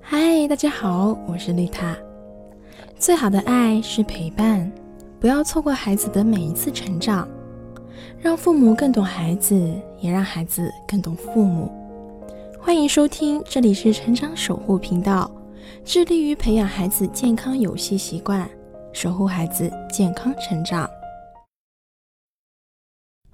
[0.00, 1.96] 嗨，大家好，我是丽塔。
[2.98, 4.70] 最好的爱是陪伴，
[5.20, 7.28] 不要错过孩子的每一次成长，
[8.18, 9.54] 让父母更懂孩子，
[10.00, 11.70] 也让孩子更懂父母。
[12.58, 15.30] 欢迎收听，这里是成长守护频道，
[15.84, 18.48] 致力于培养孩子健康游戏习惯，
[18.92, 20.88] 守护孩子健康成长。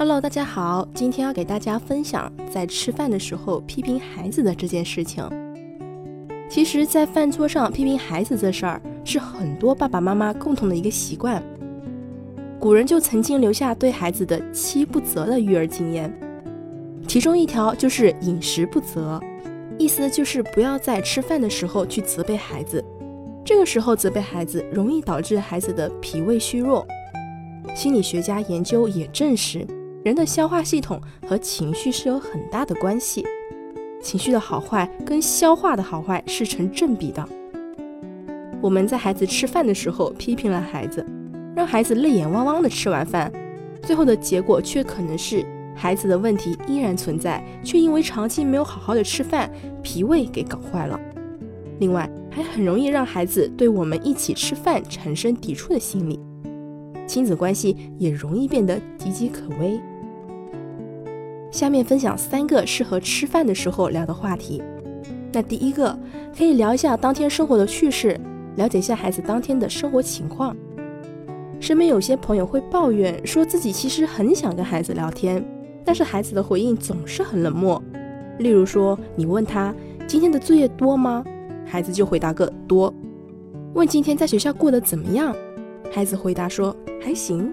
[0.00, 5.28] Hello，大家好，今天要给大家分享在吃饭的时候批评孩子的这件事情。
[6.48, 11.42] 其实，在饭桌上批评孩子这事儿，是很多爸爸妈妈共同的一个习惯。
[12.60, 16.16] 古人就曾经留下对孩子的七不责的育儿经验，
[17.08, 19.20] 其中一条就是饮食不责，
[19.80, 22.84] 意思就是不要在吃饭的时候去责备孩子，
[23.44, 26.86] 这个时候责备孩子容易导致孩子的脾胃虚弱。
[27.74, 29.66] 心理学家研究也证实，
[30.04, 33.24] 人的消化系统和情绪是有很大的关系。
[34.00, 37.28] 情绪的好坏跟消化的好坏是成正比的。
[38.60, 41.04] 我们在孩子吃饭的时候批评了孩子，
[41.54, 43.32] 让孩子泪眼汪汪的吃完饭，
[43.82, 49.50] 最后的结果却可能是孩子的问题依然存在，却因为长期没有好好的吃饭，
[49.82, 50.98] 脾胃给搞坏了。
[51.80, 56.18] 另外，还很容易让孩子对我们一起吃饭产生抵触的心理，
[57.08, 59.80] 亲子关系也容易变得岌岌可危。
[61.50, 64.62] 下面分享三个适合吃饭的时候聊的话题。
[65.32, 65.98] 那第一个，
[66.36, 68.20] 可以聊一下当天生活的趣事，
[68.56, 70.54] 了解一下孩子当天的生活情况。
[71.58, 75.44] 身边有些朋友会抱怨，说自己其实很想跟孩子聊天，
[75.84, 77.82] 但是孩子的回应总是很冷漠。
[78.38, 79.74] 例如说，你问他
[80.06, 81.24] 今天的作业多吗？
[81.66, 82.92] 孩子就回答个多。
[83.74, 85.34] 问今天在学校过得怎么样？
[85.90, 87.52] 孩子回答说还行。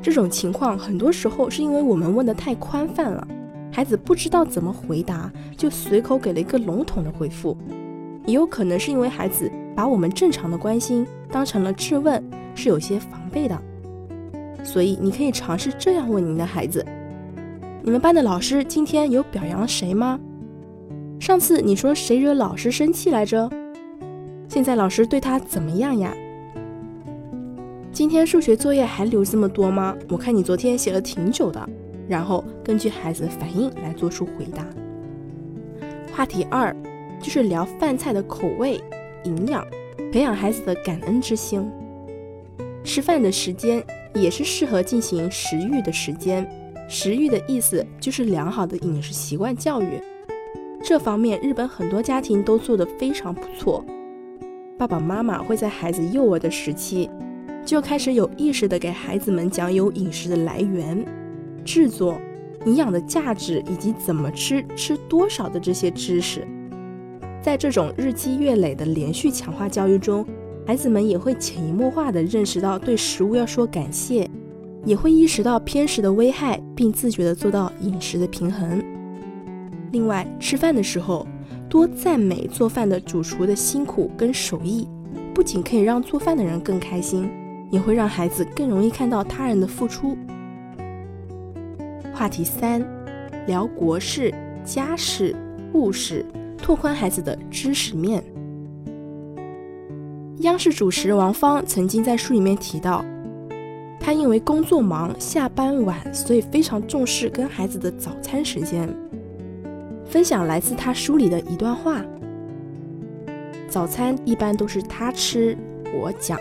[0.00, 3.26] 这种情况很多时候是因为我们问的太宽泛了，
[3.72, 7.56] 孩子不知道怎么回答，就随口给了一个笼统的回复。
[8.24, 12.22] 也有可能是因为孩子把我们正常的关心当成了质问，
[12.54, 13.58] 是有些防备的。
[14.62, 16.84] 所以你可以尝试这样问您的孩子：
[17.82, 20.18] 你们班的老师今天有表扬谁吗？
[21.18, 23.50] 上次你说谁惹老师生气来着？
[24.46, 26.14] 现在老师对他怎么样呀？
[27.98, 29.92] 今天数学作业还留这么多吗？
[30.08, 31.68] 我看你昨天写了挺久的。
[32.08, 34.64] 然后根据孩子的反应来做出回答。
[36.12, 36.72] 话题二
[37.20, 38.80] 就是聊饭菜的口味、
[39.24, 39.66] 营养，
[40.12, 41.68] 培养孩子的感恩之心。
[42.84, 43.82] 吃饭的时间
[44.14, 46.48] 也是适合进行食欲的时间。
[46.88, 50.00] 食欲的意思就是良好的饮食习惯教育。
[50.84, 53.84] 这方面日本很多家庭都做得非常不错。
[54.78, 57.10] 爸爸妈妈会在孩子幼儿的时期。
[57.68, 61.04] 就开始有意识地给孩子们讲有饮食的来源、
[61.66, 62.18] 制作、
[62.64, 66.48] 营养的价值以及怎么吃、吃多少的这些知识。
[67.42, 70.24] 在这种日积月累的连续强化教育中，
[70.66, 74.26] 孩子们也会潜移默化地认识到对食物要说感谢，
[74.86, 78.82] 也会意识到偏食的危害，并自觉地做到饮食的平衡。
[79.92, 81.26] 另外，吃饭的时候
[81.68, 84.88] 多赞美做饭的主厨的辛苦跟手艺，
[85.34, 87.28] 不仅可以让做饭的人更开心。
[87.70, 90.16] 也会让孩子更容易看到他人的付出。
[92.12, 92.84] 话题三，
[93.46, 94.32] 聊国事、
[94.64, 95.34] 家事、
[95.72, 96.24] 物事，
[96.56, 98.22] 拓宽孩子的知识面。
[100.38, 103.04] 央视主持王芳曾经在书里面提到，
[104.00, 108.88] 她因为工作忙、下班晚，所以非常重视跟孩子的早餐时间。
[110.04, 112.04] 分享来自她书里的一段话：
[113.68, 115.56] 早餐一般都是他吃，
[115.94, 116.38] 我讲。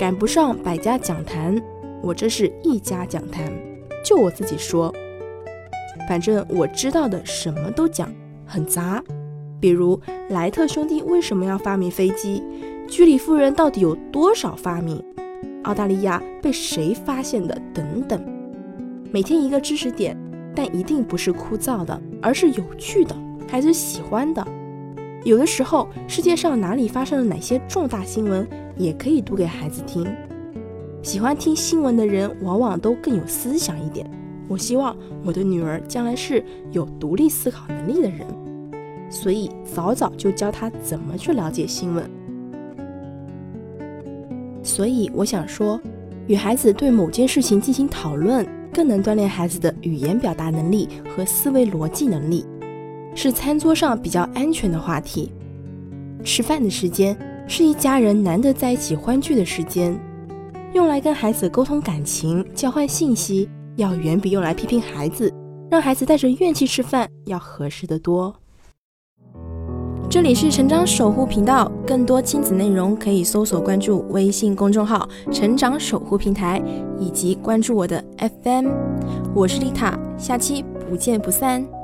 [0.00, 1.62] 赶不上百家讲坛，
[2.00, 3.52] 我这是一家讲坛，
[4.02, 4.90] 就我自己说。
[6.08, 8.10] 反正我知道的什么都讲，
[8.46, 9.04] 很杂。
[9.60, 10.00] 比如
[10.30, 12.42] 莱特兄弟为什么要发明飞机？
[12.88, 15.04] 居里夫人到底有多少发明？
[15.64, 17.54] 澳大利亚被谁发现的？
[17.74, 18.24] 等等。
[19.12, 20.16] 每天一个知识点，
[20.56, 23.14] 但一定不是枯燥的，而是有趣的，
[23.46, 24.42] 孩子喜欢的。
[25.24, 28.46] 有的时候，世界上哪里发生了哪些重大新闻？
[28.76, 30.06] 也可以读给孩子听。
[31.02, 34.10] 喜欢听新闻的人，往往都更有思想一点。
[34.48, 38.26] 我希望我的女儿将来是有独立思考能力的人，
[39.10, 42.10] 所以早早就教她怎么去了解新闻。
[44.62, 45.78] 所以我想说，
[46.26, 52.46] 与孩子对某件事情进行讨论，更能锻炼孩子的语言表达能力和思维逻辑能力，
[53.14, 55.32] 是餐桌上比较安全的话题。
[56.24, 57.16] 吃饭的时间。
[57.50, 59.98] 是一家人难得在一起欢聚的时间，
[60.72, 65.34] 用来跟孩子沟通感情、交换信息，要远比用来批评孩子、
[65.68, 68.32] 让孩子带着怨气吃饭要合适的多。
[70.08, 76.62] 这里是成长守护频道，更多亲子内容可以搜索关注微信公众号“成长守护平台”，
[77.00, 78.00] 以及关注我的
[78.44, 78.68] FM。
[79.34, 81.79] 我是丽塔，下期不见不散。